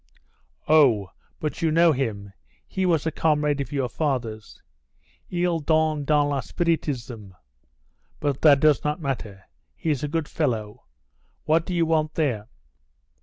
[0.67, 2.33] Oh, but you know him;
[2.65, 4.59] he was a comrade of your father's.
[5.29, 7.35] Il donne dans le spiritisme.
[8.19, 9.43] But that does not matter,
[9.75, 10.85] he is a good fellow.
[11.43, 12.47] What do you want there?"